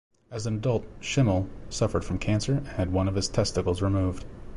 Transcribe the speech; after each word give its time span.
As 0.31 0.47
an 0.47 0.55
adult, 0.55 0.87
Schimmel 0.99 1.47
suffered 1.69 2.03
from 2.03 2.17
cancer 2.17 2.53
and 2.53 2.67
had 2.69 2.91
one 2.91 3.07
of 3.07 3.13
his 3.13 3.27
testicles 3.29 3.83
removed. 3.83 4.25